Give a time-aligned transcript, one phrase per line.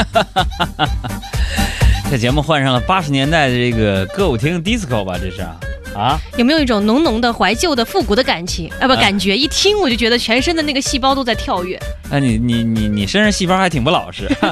[2.10, 5.16] 这节目换上了八十年代的这个歌舞厅 disco 吧？
[5.20, 5.56] 这是啊
[5.94, 6.18] 啊！
[6.36, 8.86] 有没有一种浓浓的怀旧的复古的感情啊？
[8.86, 11.78] 不，感觉一听我就觉得全身的那个细胞都在跳跃。
[12.10, 14.28] 哎，你你你你身上细胞还挺不老实。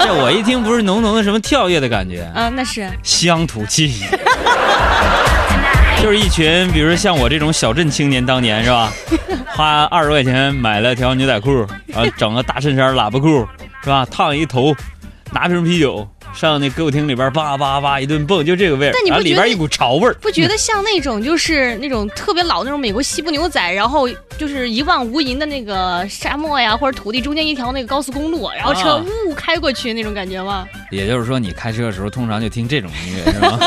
[0.00, 2.48] 这我一听不是浓浓的什么跳跃的感觉啊？
[2.48, 4.04] 那是乡土气息。
[6.00, 8.92] 就是一群，比如像我这种小镇青年，当年是吧？
[9.56, 13.44] 花二十块钱买了条牛仔裤，然后整个大衬衫喇叭裤，
[13.88, 14.04] 是吧？
[14.10, 14.76] 烫一头，
[15.32, 16.06] 拿瓶啤酒。
[16.34, 24.06] 上那歌舞厅里边叭叭叭一顿蹦，就这个味儿，但你不里边一股潮味儿，不觉得像那种就是那种特别老那种美国西部牛仔，然后
[24.36, 30.68] 就是一望无垠的那个沙漠呀或者土地中间一条那个高速公路，然后车呜开过去那种感觉吗？
[30.90, 33.58] 也就是说，你开车的时候通常就听这种音乐是吗？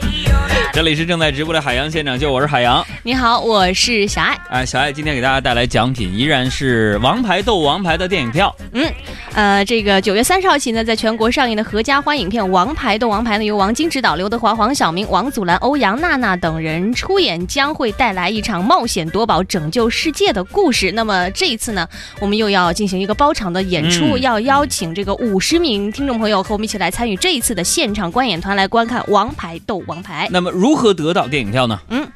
[0.72, 2.84] 这里是正在直播的海洋现场秀，我是海洋。
[3.02, 4.38] 你好，我是小爱。
[4.48, 8.54] 哎，小爱今天给大家带来奖品，依然是《王牌斗王牌》的电影票。
[8.72, 8.88] 嗯，
[9.34, 20.92] 呃，这个九月三十号起呢，在全国上映的合家欢影片《王牌斗王牌》呢，由王晶执导，刘德华、黄晓明、王祖蓝、欧阳娜娜等人出演，将会带来一场冒险夺宝、拯救世界的故事。
[20.92, 21.88] 那么这一次呢，
[22.20, 30.26] 我们又要进行一个包场的演出，要邀请这个五十名听众朋友和我们一起来参与这一次的现场观演团，来观看《王牌斗王牌》。
[30.30, 31.78] 那么如何得到电影票呢？
[31.88, 32.10] 嗯。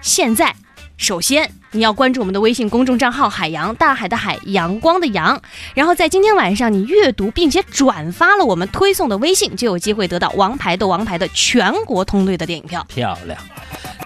[0.00, 0.54] 现在，
[0.96, 5.42] 首先你要关注我们的微信公众账号“海洋大海的海阳光的阳”，
[5.74, 12.82] 然后在今天晚上你阅读并且转发了我们推送的微信，就有机会得到《王牌的王牌》的全国通兑的电影票。
[12.88, 13.38] 漂亮。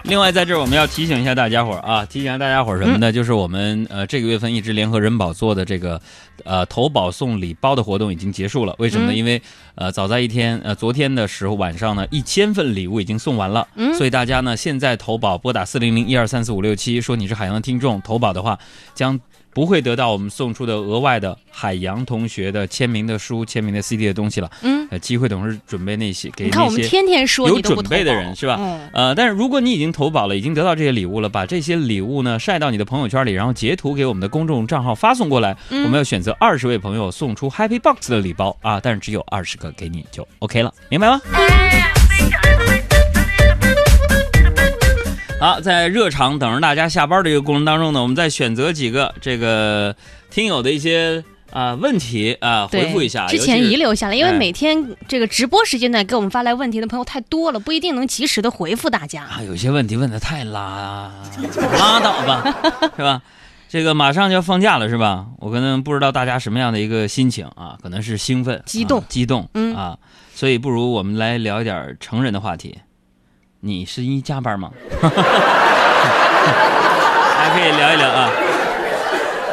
[0.03, 3.11] 另外，在这儿我们要提醒一下大家伙儿啊，提醒一下大家伙儿什么呢？
[3.11, 5.99] 就是我们呃这个月份一直联合人保做的这个
[6.43, 8.75] 呃投保送礼包的活动已经结束了。
[8.79, 9.13] 为什么呢？
[9.13, 9.41] 因为
[9.75, 13.65] 呃早在一天呃昨天的时候晚上呢，一千份礼物已经送完了。
[13.75, 13.93] 嗯。
[13.95, 18.59] 所以大家呢现在投保拨打四零零一二三四五六七，说你是海洋的听众，投保的话
[18.93, 19.19] 将。
[19.53, 24.49] 不会得到我们送出的额外的海洋同学的签名的书、签名的 CD 的东西了。
[24.61, 28.59] 嗯，机会总是准备那些给那些天天说有准备的人是吧？
[28.93, 41.21] 呃，但是如果你已经投保了，已经得到这些礼物了，把这些礼物呢晒到你的朋友圈里，然后截图给我们的公众账号发送过来，我们要选择二十位朋友送出 Happy Box 的礼包啊，但是只有二十个给你就 OK 了，明白吗？
[45.43, 49.93] 好，在热场等着大家下班的这个过程当中呢，我们再选择几个这个
[50.29, 51.21] 听友的一些
[51.51, 53.27] 啊问题啊回复一下。
[53.27, 59.23] 之前遗留下来，因为每天这个直播时间段，给我们发来问题的朋友太多了，不一定能及时的回复大家。
[59.23, 61.11] 啊，有些问题问的太拉
[61.77, 62.55] 拉倒吧，
[62.95, 63.21] 是吧？
[63.67, 65.25] 这个马上就要放假了，是吧？
[65.39, 69.97] 我可能不知道大家什么样的一个心情啊，可能是兴奋、激动、激动，嗯啊，
[70.33, 72.79] 所以不如我们来聊一点成人的话题。
[73.65, 74.69] 你是一加班吗？
[77.37, 78.29] 还可以聊一聊啊。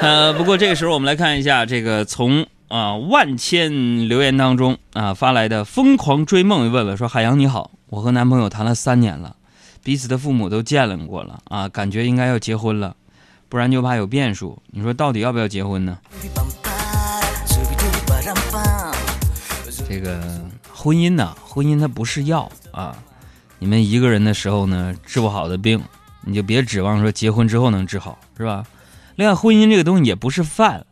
[0.00, 9.36] 呃，不过这个时候我们来看一下这个从啊万千留言当中啊发来的疯狂追梦问了说：海洋你好，我和男朋友谈了三年了，
[9.84, 12.96] 彼此的父母都见了过了啊，感觉应该要结婚了，
[13.48, 14.60] 不然就怕有变数。
[14.72, 15.96] 你说到底要不要结婚呢？
[19.88, 20.20] 这个
[20.74, 22.96] 婚姻呢，婚姻它不是药啊。
[23.60, 25.80] 你们一个人的时候呢，治不好的病，
[26.24, 28.64] 你就别指望说结婚之后能治好，是吧？
[29.16, 30.86] 另外，婚姻这个东西也不是饭，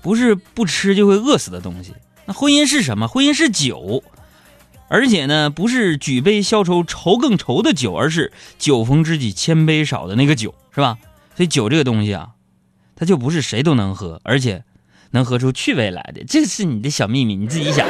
[0.00, 1.92] 不是不吃就会饿死的东西。
[2.24, 3.08] 那婚姻是什么？
[3.08, 4.04] 婚姻是酒，
[4.86, 10.98] 而且呢，不是举杯消愁愁更愁的酒，而是酒逢知己千杯少的那个酒，是吧？
[11.34, 12.28] 所以酒这个东西啊，
[12.94, 14.62] 它就不是谁都能喝，而且
[15.10, 16.22] 能喝出趣味来的。
[16.24, 17.84] 这是你的小秘密，你自己想。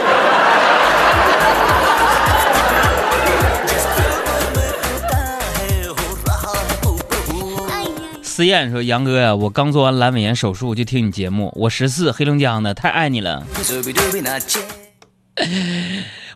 [8.38, 11.52] 思燕说：“杨哥呀，我刚做完阑尾炎手术，就听你节目。
[11.56, 13.44] 我十四，黑龙江的，太爱你了。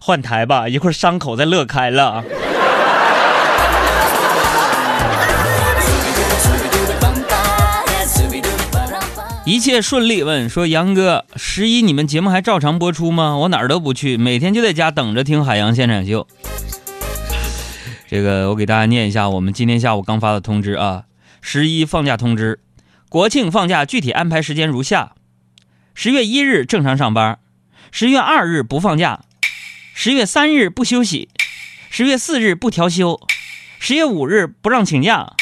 [0.00, 2.24] 换台吧，一会儿伤口再乐开了。
[9.44, 10.24] 一切顺利。
[10.24, 13.36] 问说杨哥，十一你们节目还照常播出吗？
[13.36, 16.26] 我哪儿都不去，每天就在家等着听海洋现场秀。
[18.08, 21.04] 这个我给大家念一下，我们今天下午刚发的通知啊。”
[21.44, 22.60] 十一放假通知，
[23.08, 25.12] 国庆放假具体安排时间如下：
[25.92, 27.40] 十月一日正常上班，
[27.90, 29.22] 十月二日不放假，
[29.92, 31.28] 十月三日不休息，
[31.90, 33.20] 十月四日不调休，
[33.80, 35.34] 十月五日不让请假，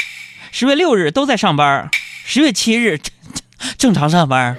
[0.50, 1.90] 十月六日都在上班，
[2.24, 2.98] 十月七日
[3.76, 4.56] 正常上班。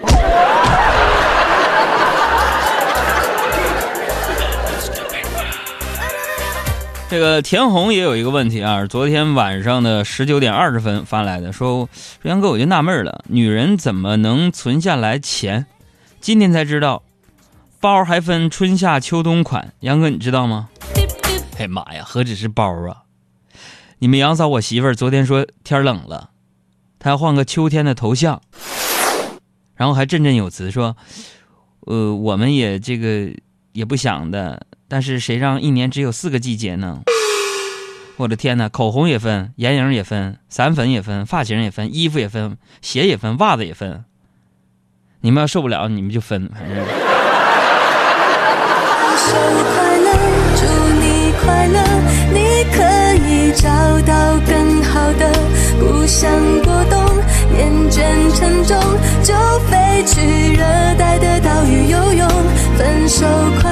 [7.12, 11.90] 这个田红也有一个问题啊，昨天晚上的十九点二十分发来的，说
[12.24, 15.66] 杨哥我就纳闷了，女人怎么能存下来钱，
[16.22, 17.04] 今天才知道，
[17.82, 19.74] 包还分春夏秋冬款。
[19.82, 20.70] 杨哥，你知道吗？
[21.58, 23.04] 哎妈呀，何止是包啊！
[24.00, 26.30] 你们杨嫂，我媳妇儿昨天说天冷了，
[26.98, 28.42] 她要换个秋天的头像，
[29.76, 30.96] 然后还振振有词说
[31.88, 33.30] ：“呃，我们也这个
[33.74, 37.00] 也不想的，但是谁让一年只有四个季节呢？”
[38.20, 44.04] 我的天哪，口红也分，眼影也分，散粉也分，发型也分，衣服也分，鞋也分，袜子也分。
[45.22, 46.76] 你们要受不了，你们就分，反正。
[49.16, 50.08] 生日快乐，
[50.60, 50.62] 祝
[51.00, 51.78] 你快乐，
[52.34, 52.84] 你可
[53.26, 53.70] 以找
[54.02, 55.32] 到更好的。
[55.80, 56.30] 不想
[56.64, 57.00] 过冬，
[57.58, 57.96] 厌倦
[58.36, 58.78] 沉重，
[59.24, 59.34] 就
[59.70, 60.62] 飞去热
[61.00, 62.28] 带的岛屿游泳。
[62.78, 63.26] 分手
[63.62, 63.71] 快。